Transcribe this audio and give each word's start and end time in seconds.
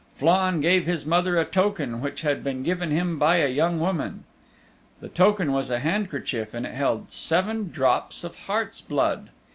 Flann 0.15 0.61
gave 0.61 0.87
his 0.87 1.05
mother 1.05 1.37
a 1.37 1.45
token 1.45 2.01
which 2.01 2.21
had 2.21 2.43
been 2.43 2.63
given 2.63 2.89
him 2.89 3.19
by 3.19 3.35
a 3.35 3.47
young 3.47 3.79
woman. 3.79 4.23
The 4.99 5.09
token 5.09 5.51
was 5.51 5.69
a 5.69 5.77
handkerchief 5.77 6.55
and 6.55 6.65
it 6.65 6.73
held 6.73 7.11
seven 7.11 7.69
drops 7.69 8.23
of 8.23 8.35
heart's 8.35 8.81
blood. 8.81 9.29